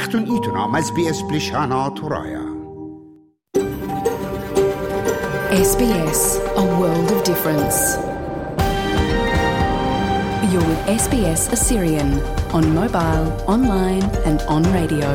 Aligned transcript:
اختون 0.00 0.30
ایتونا 0.30 0.66
مز 0.66 0.92
بی 0.92 1.10
إس 1.10 1.22
بلیشانا 1.22 1.90
تورایا 1.90 2.44
SBS, 5.68 6.22
a 6.62 6.64
world 6.78 7.08
of 7.16 7.20
difference. 7.30 7.78
You're 10.50 10.68
with 10.70 10.82
SBS 11.04 11.42
Assyrian 11.56 12.10
on 12.56 12.64
mobile, 12.80 13.26
online, 13.54 14.06
and 14.28 14.38
on 14.54 14.62
radio. 14.78 15.10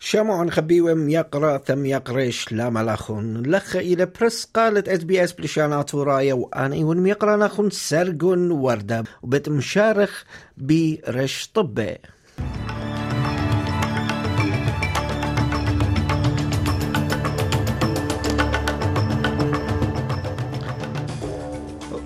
شمعون 0.00 0.50
خبيوم 0.50 1.08
يقرأ 1.08 1.58
ثم 1.58 1.84
يقريش 1.84 2.52
لا 2.52 2.70
ملاخون 2.70 3.42
لخ 3.42 3.76
إلى 3.76 4.06
برس 4.06 4.44
قالت 4.54 4.88
إس 4.88 5.04
بي 5.04 5.24
إس 5.24 5.32
بلشانات 5.32 5.94
ورايا 5.94 6.34
وأنا 6.34 6.76
يون 6.76 7.06
يقرأ 7.06 7.36
ناخون 7.36 7.70
سرقون 7.70 8.50
وردة 8.50 9.04
وبت 9.22 9.48
مشارخ 9.48 10.24
برش 10.56 11.50
طبي 11.54 11.98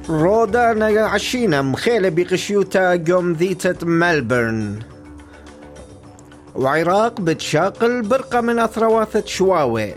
رودا 0.08 1.00
عشينا 1.04 1.62
مخيلة 1.62 2.08
بقشيوتا 2.08 3.04
قوم 3.12 3.32
ذيتة 3.32 3.86
ملبورن 3.86 4.78
وعراق 6.54 7.20
بتشاقل 7.20 8.02
برقة 8.02 8.40
من 8.40 8.58
أثرواثة 8.58 9.22
شواوي. 9.26 9.94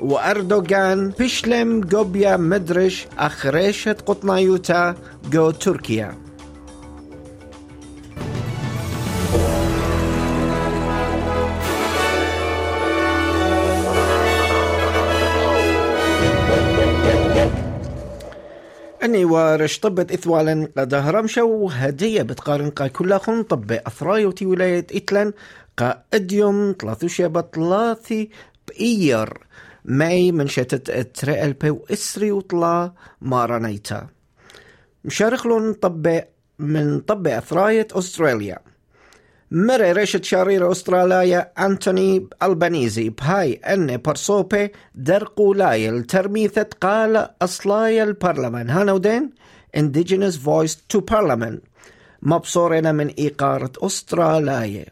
وأردوغان 0.00 1.12
بيشلم 1.18 1.88
قوبيا 1.92 2.36
مدرش 2.36 3.06
أخريشة 3.18 3.96
قطنايوتا 4.06 4.94
جو 5.30 5.50
تركيا. 5.50 6.14
أني 19.02 19.24
ورش 19.24 19.78
طبت 19.78 20.12
إثوالا 20.12 20.68
قد 20.78 20.94
هرمشة 20.94 21.44
وهدية 21.44 22.22
بتقارن 22.22 22.70
قا 22.70 22.86
كلها 22.86 23.18
خن 23.18 23.42
طب 23.42 23.72
أثرايوتي 23.72 24.46
ولاية 24.46 24.86
إتلان 24.92 25.32
قا 25.76 26.02
أديوم 26.14 26.72
تلاثوشة 26.72 27.26
بطلاثي 27.26 28.30
بإير 28.68 29.38
ماي 29.84 30.32
من 30.32 30.46
شتت 30.48 30.90
تريال 31.20 31.52
بي 31.52 31.70
وإسري 31.70 32.32
وطلا 32.32 32.92
مارانيتا 33.20 34.06
مشارخلون 35.04 35.72
طب 35.72 36.22
من 36.58 37.00
طب 37.00 37.26
أثراية 37.26 37.88
أستراليا. 37.92 38.58
مرة 39.52 39.92
رشد 39.92 40.24
شرير 40.24 40.72
أستراليا 40.72 41.52
أنتوني 41.58 42.28
ألبانيزي 42.42 43.08
بهاي 43.08 43.52
أن 43.54 43.96
برصوبة 43.96 44.70
درقو 44.94 45.54
لايل 45.54 46.04
ترميثة 46.04 46.66
قال 46.80 47.28
أصلاي 47.42 48.02
البرلمان. 48.02 48.70
هانودين 48.70 49.30
Indigenous 49.76 50.36
Voice 50.36 50.76
to 50.92 51.00
Parliament. 51.00 51.60
مبصورنا 52.22 52.92
من 52.92 53.08
إيقارة 53.08 53.72
أستراليا. 53.78 54.86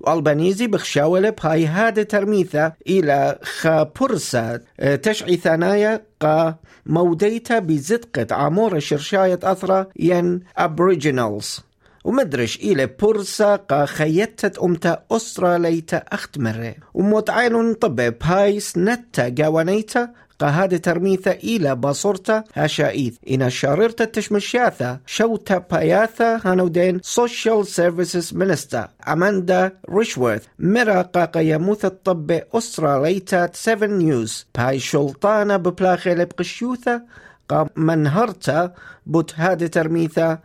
وألبانيزي 0.00 0.66
بخشاولة 0.66 1.30
بهاي 1.30 1.66
هذا 1.66 2.02
ترميثة 2.02 2.72
إلى 2.86 3.38
خابرسة. 3.42 4.60
تشعي 5.02 5.36
ثنايا 5.36 6.02
قا 6.20 6.54
موديتا 6.86 7.58
بزدقة 7.58 8.34
عمورة 8.34 8.78
شرشاية 8.78 9.38
أثرة 9.42 9.88
ين 9.96 10.40
أبريجينالز 10.56 11.69
ومدرش 12.04 12.56
إلى 12.56 12.86
بورسا 12.86 13.56
قا 13.56 13.84
خيتت 13.86 14.58
أمتا 14.58 15.02
أستراليتا 15.10 15.96
أختمرة 15.96 16.74
ومتعين 16.94 17.74
طبع 17.74 18.08
بايس 18.08 18.78
نتا 18.78 19.34
قوانيتا 19.38 20.08
قا 20.40 20.46
هذا 20.46 20.76
ترميثا 20.76 21.32
إلى 21.32 21.76
باصورتا 21.76 22.44
هاشايث 22.54 23.14
إن 23.30 23.50
شاررتا 23.50 24.04
تشمشياثا 24.04 24.98
شوتا 25.06 25.58
باياثا 25.58 26.40
هانودين 26.44 27.00
سوشيال 27.02 27.66
سيرفيسز 27.66 28.34
مينيستا 28.34 28.88
أماندا 29.08 29.72
ريشورث. 29.90 30.42
مرا 30.58 31.02
قا 31.02 31.24
قيموث 31.24 31.84
الطب 31.84 32.40
أستراليتا 32.54 33.50
7 33.54 33.86
نيوز. 33.86 34.46
باي 34.58 34.78
شلطانة 34.78 35.56
ببلاخي 35.56 36.14
بقشيوثا 36.14 37.02
قا 37.48 37.68
منهرتا 37.76 38.72
بوت 39.06 39.34
هذا 39.36 39.66
ترميثا 39.66 40.38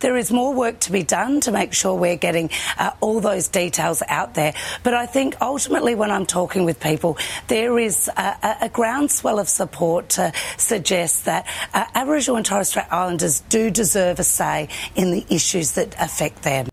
There 0.00 0.16
is 0.16 0.32
more 0.32 0.52
work 0.52 0.80
to 0.80 0.92
be 0.92 1.04
done 1.04 1.40
to 1.42 1.52
make 1.52 1.72
sure 1.72 1.94
we're 1.94 2.16
getting 2.16 2.50
uh, 2.76 2.90
all 3.00 3.20
those 3.20 3.48
details 3.48 4.02
out 4.08 4.34
there. 4.34 4.52
But 4.82 4.94
I 4.94 5.06
think 5.06 5.36
ultimately, 5.40 5.94
when 5.94 6.10
I'm 6.10 6.26
talking 6.26 6.64
with 6.64 6.80
people, 6.80 7.16
there 7.46 7.78
is 7.78 8.08
a, 8.08 8.56
a 8.62 8.68
groundswell 8.68 9.38
of 9.38 9.48
support 9.48 10.10
to 10.10 10.32
suggest 10.58 11.24
that 11.26 11.46
uh, 11.72 11.84
Aboriginal 11.94 12.36
and 12.36 12.44
Torres 12.44 12.68
Strait 12.68 12.86
Islanders 12.90 13.40
do 13.48 13.70
deserve 13.70 14.18
a 14.18 14.24
say 14.24 14.68
in 14.96 15.12
the 15.12 15.24
issues 15.30 15.72
that 15.72 15.94
affect 15.98 16.42
them. 16.42 16.66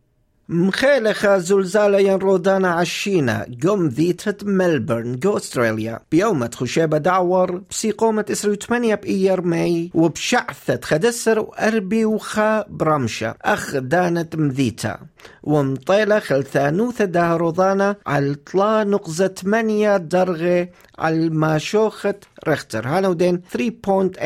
مخالخة 0.52 1.38
زلزال 1.38 1.94
ينرودانا 1.94 2.70
عشينا. 2.72 3.46
قوم 3.64 3.88
ذيتة 3.88 4.46
ملبورن 4.48 5.20
جو 5.20 5.38
أستراليا. 5.38 6.00
بيوم 6.12 6.50
خشابة 6.56 6.98
دعور 6.98 7.64
بسيقومة 7.70 8.26
اسري 8.32 8.52
وثمانية 8.52 8.96
بإير 8.96 9.42
ماي 9.42 9.92
وبشعثة 9.94 10.80
خدسر 10.84 11.40
وأربي 11.40 12.06
وخا 12.06 12.66
برمشة 12.70 13.36
أخ 13.42 13.78
دانت 13.78 14.36
مذيتا. 14.36 15.00
ومطيلة 15.44 16.20
خلثانوثة 16.20 17.06
دهرودانا 17.06 17.96
على 18.08 18.36
طلا 18.36 18.84
نقزة 18.84 19.28
8 19.28 19.98
درجة 19.98 20.72
على 21.00 21.30
ماشوخة 21.30 22.16
رختر 22.48 22.88
هانودين 22.88 23.42
3.8 23.58 24.20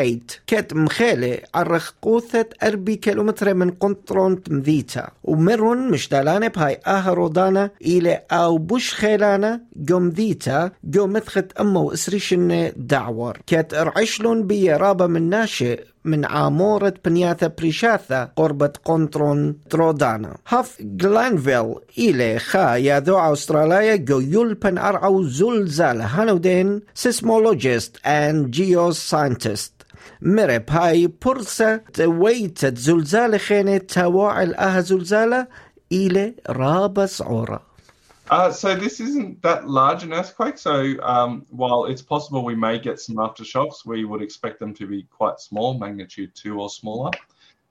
كت 0.47 0.73
مخيلة 0.73 1.37
على 1.55 1.69
رخقوثة 1.69 2.45
أربي 2.63 2.95
كيلومتر 2.95 3.53
من 3.53 3.71
قنطرون 3.71 4.41
مذيتا 4.49 5.09
ومرون 5.23 5.91
مش 5.91 6.09
دالانة 6.09 6.47
بهاي 6.47 6.79
أهرودانا 6.87 7.69
إلى 7.81 8.21
أو 8.31 8.57
بوش 8.57 8.93
خيلانا 8.93 9.61
قوم 9.89 10.09
ذيتا 10.09 10.71
قوم 10.97 11.13
مثخت 11.13 11.51
أمه 11.59 11.81
وإسريشن 11.81 12.71
دعور 12.75 13.37
كت 13.47 13.73
رعشلون 13.73 14.47
بيرابة 14.47 15.07
من 15.07 15.29
ناشئ 15.29 15.83
من 16.05 16.25
عامورة 16.25 16.93
بنياثا 17.05 17.47
بريشاثا 17.47 18.31
قربة 18.35 18.73
قنطرون 18.85 19.59
ترودانا. 19.69 20.37
هف 20.47 20.77
جلانفيل 20.81 21.75
إلى 21.97 22.39
خا 22.39 22.75
ياذو 22.75 23.17
أستراليا 23.17 23.95
جو 23.95 24.19
يلبن 24.19 24.77
أرعو 24.77 25.23
زلزال 25.23 26.01
هانودين 26.01 26.81
سيسمولوجيست 26.93 27.97
and 27.97 28.55
geoscientist 28.55 29.75
مرب 30.21 30.63
هاي 30.69 31.11
برسة 31.25 31.81
ويتت 31.99 32.77
زلزال 32.77 33.39
خينة 33.39 33.77
تواعل 33.77 34.55
أها 34.55 34.81
زلزالة 34.81 35.47
إلى 35.91 36.33
رابس 36.49 37.21
عورة 37.21 37.74
Uh, 38.30 38.52
so 38.52 38.76
this 38.76 39.00
isn't 39.00 39.42
that 39.42 39.68
large 39.68 40.04
an 40.04 40.12
earthquake. 40.12 40.56
So 40.56 40.94
um, 41.02 41.46
while 41.50 41.86
it's 41.86 42.02
possible 42.02 42.44
we 42.44 42.54
may 42.54 42.78
get 42.78 43.00
some 43.00 43.16
aftershocks, 43.16 43.84
we 43.84 44.04
would 44.04 44.22
expect 44.22 44.60
them 44.60 44.72
to 44.74 44.86
be 44.86 45.02
quite 45.10 45.40
small, 45.40 45.78
magnitude 45.78 46.34
two 46.34 46.60
or 46.60 46.70
smaller. 46.70 47.10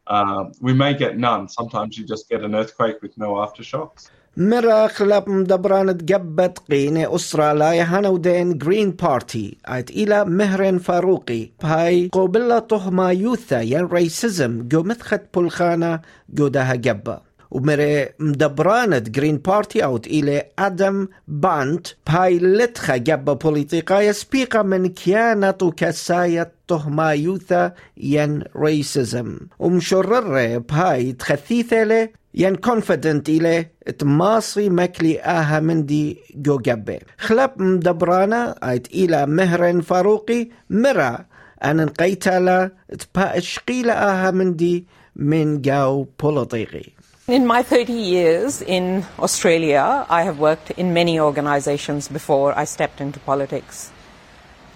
Uh, 0.06 0.46
we 0.60 0.74
may 0.74 0.94
get 0.94 1.18
none. 1.18 1.48
Sometimes 1.48 1.98
you 1.98 2.06
just 2.06 2.28
get 2.28 2.44
an 2.44 2.56
earthquake 2.56 3.02
with 3.02 3.18
no 3.18 3.36
aftershocks. 3.36 4.10
مرة 4.38 4.88
خلاب 4.88 5.30
مدبران 5.30 5.98
تقبت 5.98 6.60
قينة 6.72 7.16
أستراليا 7.16 7.84
هنودين 7.84 8.58
جرين 8.58 8.92
بارتي 8.92 9.58
عيد 9.66 9.90
إلى 9.90 10.26
مهرن 10.26 10.78
فاروقي 10.78 11.50
بهاي 11.64 12.10
قوبلة 12.12 12.60
طهما 12.60 13.12
يوثا 13.12 13.62
ين 13.62 13.86
ريسيزم 13.86 14.68
جو 14.68 14.84
متخت 14.84 15.22
بلخانة 15.38 16.02
جو 16.30 16.48
داها 16.48 16.74
قبة 16.74 17.20
مدبرانة 17.55 18.99
جرين 18.99 19.37
بارتي 19.37 19.85
أوت 19.85 20.07
إلى 20.07 20.43
أدم 20.59 21.09
بانت 21.29 21.87
لتخا 22.09 22.97
جبة 22.97 23.33
بوليتيقايا 23.33 24.13
سبيقة 24.13 24.63
من 24.63 24.87
كيانة 24.87 25.55
وكساية 25.63 26.53
تهما 26.69 27.11
يوثا 27.11 27.73
ين 27.97 28.43
ريسيزم 28.57 29.39
ومشرر 29.59 30.59
بهاي 30.59 31.13
تخثيثة 31.13 31.85
له 31.85 32.09
ين 32.35 32.57
كونفيدنت 32.57 33.29
إلى 33.29 33.67
تماصي 33.99 34.69
مكلي 34.69 35.21
آها 35.21 35.61
مندي 35.61 36.19
جو 36.35 36.59
جبة 36.59 36.99
خلب 37.19 37.51
مدبرانا 37.57 38.71
آيت 38.71 38.87
إلى 38.87 39.27
مهرن 39.27 39.81
فاروقي 39.81 40.49
مرا 40.71 41.25
أن 41.65 41.77
نقيتالا 41.77 42.71
تبا 42.99 43.39
اشقيل 43.39 43.91
آها 43.91 44.31
مندي 44.31 44.87
من 45.17 45.61
جو 45.61 46.07
بوليتيقي. 46.23 47.04
In 47.27 47.47
my 47.47 47.63
30 47.63 47.95
years 47.95 48.61
in 48.61 49.07
Australia, 49.19 50.05
I 50.11 50.25
have 50.25 50.39
worked 50.39 50.73
in 50.73 50.93
many 50.93 51.19
organizations 51.19 52.07
before 52.07 52.53
I 52.53 52.65
stepped 52.65 53.01
into 53.01 53.19
politics. 53.19 53.91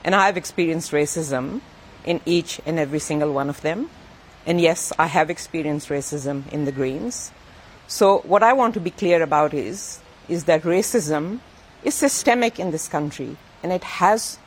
And 0.02 0.14
I 0.14 0.24
have 0.24 0.38
experienced 0.38 0.90
racism 0.92 1.60
in 2.06 2.22
each 2.24 2.58
and 2.64 2.78
every 2.78 3.00
single 3.00 3.34
one 3.34 3.50
of 3.50 3.60
them. 3.60 3.90
And 4.46 4.62
yes, 4.62 4.94
I 4.98 5.08
have 5.08 5.28
experienced 5.28 5.90
racism 5.90 6.50
in 6.50 6.64
the 6.64 6.72
Greens. 6.72 7.32
So, 7.86 8.20
what 8.20 8.42
I 8.42 8.54
want 8.54 8.72
to 8.74 8.80
be 8.80 8.92
clear 8.92 9.22
about 9.22 9.52
is, 9.52 10.00
is 10.26 10.44
that 10.44 10.62
racism 10.62 11.40
is 11.84 11.94
systemic 11.94 12.58
in 12.58 12.70
this 12.70 12.88
country 12.88 13.36
and 13.62 13.72
it 13.72 13.84
has 13.84 14.38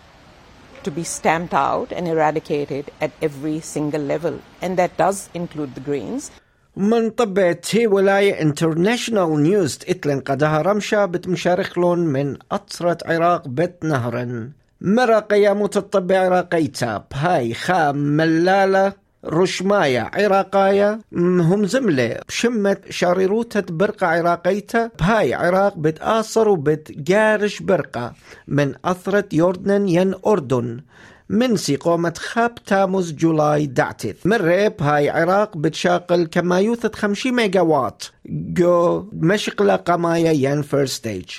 to 0.82 0.90
be 0.90 1.04
stamped 1.04 1.54
out 1.54 1.92
and 1.92 2.08
eradicated 2.08 2.90
at 3.00 3.12
every 3.22 3.60
single 3.60 4.02
level. 4.02 4.42
And 4.60 4.76
that 4.80 4.98
does 4.98 5.30
include 5.36 5.76
the 5.76 5.82
Greens. 5.82 6.32
من 6.76 7.10
طبعت 7.10 7.66
هي 7.76 7.88
ولاية 7.88 8.42
انترناشنال 8.42 9.44
نيوز 9.44 9.80
إتلن 9.90 10.20
قدها 10.20 10.62
رمشة 10.62 11.06
بتمشارخلون 11.06 12.00
من 12.00 12.38
أطرة 12.52 12.98
عراق 13.06 13.48
بيت 13.48 13.84
نهرن. 13.84 14.52
مرا 14.82 15.20
قياموت 15.20 15.78
الطب 15.78 16.12
عراقيتا 16.12 17.04
بهاي 17.12 17.54
خام 17.54 17.96
ملالة 17.96 18.94
رشماية 19.26 20.12
عراقاية 20.14 21.00
هم 21.14 21.66
زملة. 21.66 22.20
بشمة 22.28 22.78
شاريروتة 22.90 23.64
برقة 23.70 24.08
عراقيتا. 24.08 24.90
بهاي 25.00 25.34
عراق 25.34 25.78
بتآصر 25.78 26.50
وبتجارش 26.50 27.62
برقة. 27.62 28.14
من 28.48 28.74
أثرة 28.86 29.26
يوردن 29.34 29.88
ين 29.88 30.14
أردن. 30.28 30.82
من 31.32 31.58
سيقومة 31.58 32.14
خاب 32.18 32.56
تاموز 32.56 33.12
جولاي 33.12 33.66
دعتث 33.66 34.26
من 34.26 34.34
ريب 34.34 34.82
هاي 34.82 35.10
عراق 35.10 35.58
بتشاقل 35.58 36.26
كمايوثة 36.26 36.92
50 36.96 37.34
ميجا 37.34 37.62
وات 37.62 38.04
جو 38.26 39.06
مشقلة 39.14 39.76
قمايا 39.76 40.32
ين 40.32 40.62
فيرست 40.62 40.94
ستيج 40.94 41.30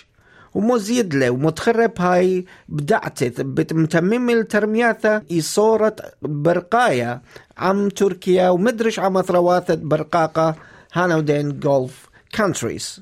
ومزيد 0.55 1.15
له 1.15 1.31
ومتخرب 1.31 1.93
هاي 1.99 2.45
بدعتث 2.69 3.41
بتمتمم 3.41 4.31
الترمياثة 4.31 5.23
إصورة 5.39 5.97
برقايا 6.23 7.21
عم 7.59 7.89
تركيا 7.89 8.49
ومدرش 8.49 8.99
عم 8.99 9.23
ثرواثة 9.23 9.75
برقاقة 9.75 10.57
هانودين 10.93 11.61
جولف 11.61 12.09
كانتريز 12.33 13.01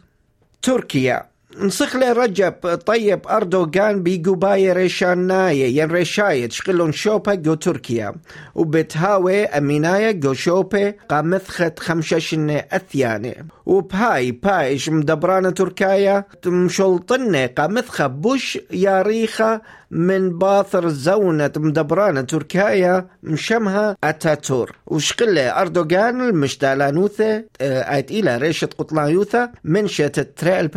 تركيا. 0.62 1.30
نسخلي 1.58 2.12
رجب. 2.12 2.52
طيب 2.87 3.20
أردوغان 3.29 4.02
بيقوباي 4.02 4.73
ريشاناية 4.73 5.81
ين 5.82 5.91
ريشايت 5.91 6.52
شقلون 6.52 6.93
شوبا 6.93 7.35
جو 7.35 7.55
تركيا. 7.55 8.14
وبتهاوي 8.55 9.44
أميناية 9.44 10.11
جو 10.11 10.32
شوبي 10.32 10.94
قامثخت 11.08 11.79
خمششن 11.79 12.50
أثياني 12.50 13.47
وبهاي 13.67 14.32
بايش 14.32 14.88
مدبرانة 14.88 15.50
تركايا 15.50 16.25
مشلطنة 16.47 17.47
قامثخة 17.47 18.06
بوش 18.06 18.58
ياريخة 18.70 19.61
من 19.91 20.38
باثر 20.38 20.88
زونة 20.88 21.53
مدبرانة 21.56 22.20
تركايا 22.20 23.06
مشمها 23.23 23.96
أتاتور. 24.05 24.76
وشقلة 24.87 25.61
أردوغان 25.61 26.20
المشتالانوثة 26.20 27.44
آيت 27.61 28.11
إلى 28.11 28.38
ريشة 28.38 28.69
قطلايوثة 28.79 29.50
من 29.64 29.88
شت 29.88 30.20
تريل 30.37 30.69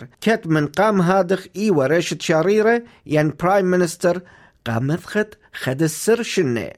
أربسر 0.00 0.06
كت 0.20 0.46
من 0.46 0.66
قام 0.66 1.00
هادخ 1.00 1.46
إيوة 1.56 1.86
ريشة 1.86 2.18
شاريرة 2.20 2.82
ين 3.06 3.32
برايم 3.40 3.66
منستر 3.66 4.20
قامثخت 4.66 5.38
خد 5.52 5.82
السر 5.82 6.22
شنه 6.22 6.70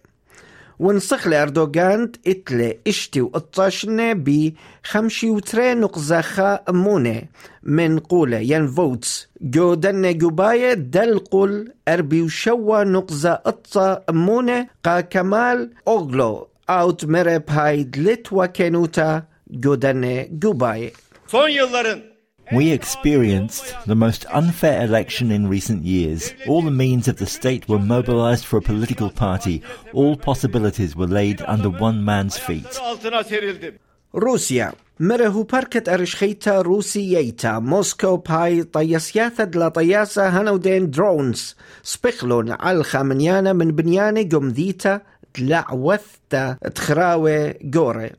ونسخ 0.79 1.27
لأردوغان 1.27 2.13
إتلي 2.27 2.79
إشتي 2.87 3.21
وقطاشنا 3.21 4.13
ب 4.13 4.53
خمشي 4.85 5.31
وتري 5.31 5.75
نقزخا 5.75 6.61
أمونة 6.69 7.23
من 7.63 7.99
قولة 7.99 8.39
ين 8.39 8.67
فوتس 8.67 9.29
جو 9.41 9.75
دن 9.75 10.19
جوباية 10.19 10.75
دل 10.75 11.19
قول 11.19 11.73
أربي 11.89 12.23
وشوا 12.23 12.85
نقزة 12.85 13.35
قطة 13.35 14.03
أمونة 14.11 14.67
قا 14.85 15.01
كمال 15.01 15.71
أغلو 15.89 16.49
أوت 16.71 17.05
مرب 17.05 17.43
هايد 17.49 17.99
لتوا 17.99 18.47
كنوتا 18.47 19.23
جو 19.51 19.75
دن 19.75 20.29
جوباية 20.39 20.93
Son 21.33 21.49
yılların 21.49 22.12
We 22.52 22.72
experienced 22.72 23.66
the 23.86 23.96
most 23.96 24.26
unfair 24.42 24.82
election 24.82 25.32
in 25.32 25.50
recent 25.50 25.84
years. 25.84 26.34
All 26.48 26.62
the 26.62 26.72
means 26.72 27.10
of 27.10 27.18
the 27.18 27.26
state 27.26 27.68
were 27.68 27.80
mobilized 27.96 28.46
for 28.46 28.58
a 28.58 28.62
political 28.62 29.10
party. 29.10 29.56
All 29.94 30.16
possibilities 30.16 30.96
were 30.96 31.12
laid 31.20 31.42
under 31.42 31.70
one 31.70 32.00
man's 32.06 32.38
feet. 32.38 32.80
altına 32.82 33.24
serildim. 33.24 33.74
روسيا 34.16 34.74
مره 35.00 35.48
بركة 35.54 35.94
أرشخيتا 35.94 36.62
روسييتا 36.62 37.60
موسكو 37.60 38.18
باي 38.18 38.64
طياسياثة 38.64 39.44
دلا 39.44 39.68
طياسة 39.70 40.28
هنودين 40.30 40.90
درونز 40.92 41.56
سبخلون 41.84 42.52
على 42.52 42.84
خامنيانا 42.84 43.54
من 43.54 43.72
بنيانة 43.72 44.30
قمذيتا 44.30 45.02
تلعوثتا 45.34 46.58
تخراوي 46.76 47.54
جوري 47.62 48.12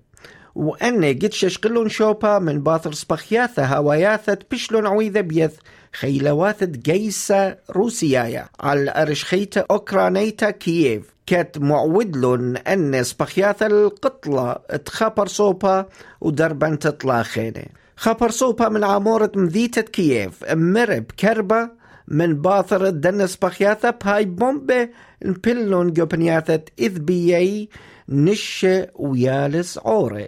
وأن 0.55 1.05
قد 1.05 1.33
ششقلون 1.33 1.89
شوبا 1.89 2.39
من 2.39 2.63
باثر 2.63 2.93
سبخياثة 2.93 3.65
هواياثة 3.65 4.37
بشلون 4.51 4.87
عويذة 4.87 5.21
بيث 5.21 5.51
خيلواثة 5.93 6.65
جيسة 6.65 7.57
روسيايا. 7.69 8.45
على 8.59 8.93
أرشخيتا 8.95 9.65
أوكرانيتا 9.71 10.49
كييف. 10.49 11.13
كات 11.25 11.57
معودلون 11.57 12.57
أن 12.57 13.03
سبخياثة 13.03 13.65
القطلة 13.65 14.53
تخابر 14.85 15.27
صوبا 15.27 15.85
ودربان 16.21 16.79
تطلع 16.79 17.23
خينة. 17.23 17.65
خابر 17.95 18.29
صوبا 18.31 18.69
من 18.69 18.83
عمورة 18.83 19.31
مذيتة 19.35 19.81
كييف. 19.81 20.51
مرب 20.53 21.05
كربة 21.19 21.69
من 22.07 22.41
باثر 22.41 22.89
دنس 22.89 23.35
بخياثة 23.35 23.89
بهاي 23.89 24.25
بومبة. 24.25 24.89
نبلون 25.25 25.93
جوبنياثة 25.93 26.61
إذ 26.79 26.99
بيي 26.99 27.69
نشة 28.09 28.87
ويالس 28.95 29.77
عوري 29.77 30.27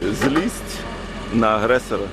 Злість 0.00 0.80
на 1.32 1.48
агресора. 1.56 2.08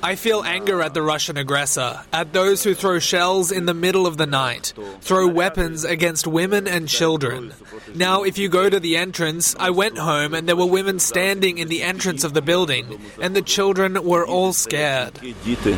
I 0.00 0.14
feel 0.14 0.44
anger 0.44 0.80
at 0.80 0.94
the 0.94 1.02
Russian 1.02 1.36
aggressor, 1.36 2.00
at 2.12 2.32
those 2.32 2.62
who 2.62 2.72
throw 2.72 3.00
shells 3.00 3.50
in 3.50 3.66
the 3.66 3.74
middle 3.74 4.06
of 4.06 4.16
the 4.16 4.26
night, 4.26 4.72
throw 5.00 5.26
weapons 5.26 5.84
against 5.84 6.24
women 6.40 6.68
and 6.68 6.86
children. 6.88 7.52
Now, 7.96 8.22
if 8.22 8.38
you 8.38 8.48
go 8.48 8.70
to 8.70 8.78
the 8.78 8.96
entrance, 8.96 9.56
I 9.58 9.70
went 9.70 9.98
home 9.98 10.34
and 10.34 10.46
there 10.46 10.60
were 10.62 10.66
women 10.78 11.00
standing 11.00 11.58
in 11.58 11.68
the 11.68 11.82
entrance 11.82 12.22
of 12.22 12.32
the 12.32 12.42
building, 12.42 12.86
and 13.20 13.34
the 13.34 13.42
children 13.42 13.90
were 14.04 14.24
all 14.24 14.52
scared. 14.52 15.14
Діти 15.44 15.76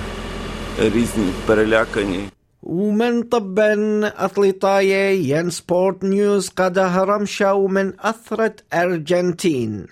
різні, 0.78 1.32
перелякані. 1.46 2.28
ومن 2.62 3.22
طبا 3.22 3.74
أطليطاية 4.18 5.36
ين 5.36 5.50
سبورت 5.50 6.04
نيوز 6.04 6.48
قد 6.48 6.78
هرمشا 6.78 7.52
ومن 7.52 7.92
أثرة 8.00 8.54
أرجنتين 8.72 9.86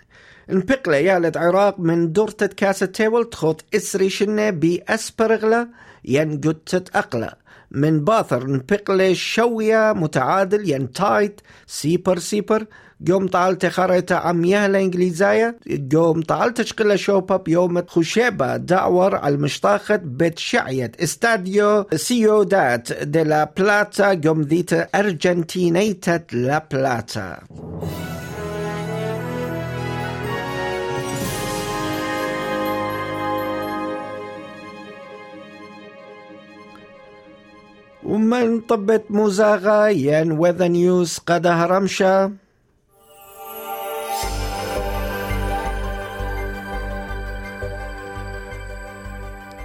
انبقلة 0.49 0.97
يالد 0.97 1.37
عراق 1.37 1.79
من 1.79 2.11
دورتة 2.11 2.47
كاسة 2.47 2.85
تيبل 2.85 3.29
تخوت 3.29 3.61
إسري 3.75 4.09
شنة 4.09 4.49
بأسبرغلة 4.49 5.67
ين 6.05 6.41
قدتة 6.41 6.99
أقلة 6.99 7.31
من 7.71 8.03
باثر 8.03 8.47
نبقلة 8.47 9.13
شوية 9.13 9.93
متعادل 9.93 10.69
ين 10.69 10.91
تايت 10.91 11.41
سيبر 11.67 12.19
سيبر. 12.19 12.65
قوم 13.11 13.27
طالت 13.27 13.65
خريطة 13.65 14.15
عمياه 14.15 14.65
الإنجليزية 14.65 15.57
قوم 15.95 16.21
طالت 16.21 16.61
شقلة 16.61 16.95
شوبا 16.95 17.37
بيوم 17.37 17.85
خشيبة 17.87 18.57
دعور 18.57 19.15
على 19.15 19.35
المشطاخة 19.35 19.95
بيت 19.95 20.39
شعية. 20.39 20.91
استاديو 21.03 21.85
سيودات 21.95 22.93
دي 22.93 23.23
لا 23.23 23.53
بلاتا. 23.57 24.21
قوم 24.25 24.41
ذيتا 24.41 24.87
أرجنتينيتا 24.95 26.19
لا 26.31 26.67
بلاتا. 26.71 27.39
ومن 38.13 38.61
طبت 38.61 39.03
مزاغة 39.09 39.89
ين 39.89 40.31
وذا 40.31 40.67
نيوز 40.67 41.17
قد 41.17 41.47
هرمشا. 41.47 42.31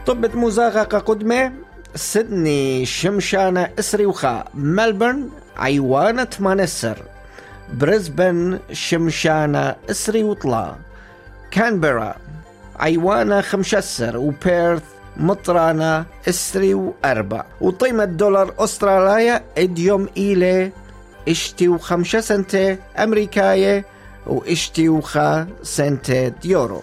طبت 0.06 0.34
مزاغة 0.34 0.82
قدمة 0.82 1.52
سيدني 1.94 2.86
شمشانة 2.86 3.70
إسري 3.78 4.06
وخا 4.06 4.44
ملبورن 4.54 5.28
عيوانة 5.56 6.30
مانسر 6.40 6.98
بريسبن 7.72 8.58
شمشانة 8.72 9.76
إسري 9.90 10.22
وطلا. 10.22 10.74
كانبرا 11.50 12.14
عيوانة 12.76 13.40
خمشسر 13.40 14.16
وبيرث 14.16 14.97
مطرانة 15.18 16.04
إسري 16.28 16.74
وأربع. 16.74 17.44
وقيمة 17.60 18.04
دولار 18.04 18.54
أستراليا 18.58 19.44
إديوم 19.58 20.08
إيلي 20.16 20.72
إشتي 21.28 21.68
وخمسة 21.68 22.20
سنتة 22.20 22.76
أمريكاية 22.98 23.84
وإشتي 24.26 24.88
وخا 24.88 25.46
سنتة 25.62 26.32
يورو. 26.44 26.82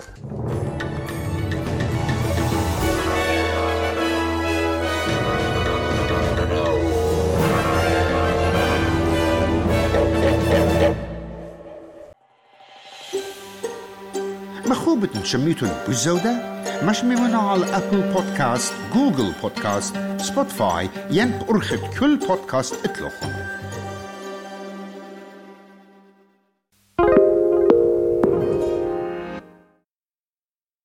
مخوبة 14.66 15.08
تشميتون 15.24 15.70
بالزودة 15.88 16.55
مش 16.84 17.04
ممنوع 17.04 17.52
على 17.52 17.66
أبل 17.78 18.02
بودكاست 18.14 18.74
جوجل 18.94 19.32
بودكاست 19.42 19.96
سبوتفاي 20.18 20.90
ين 21.12 21.40
أرخد 21.50 21.80
كل 22.00 22.18
بودكاست 22.18 22.86
اتلوخن 22.86 23.32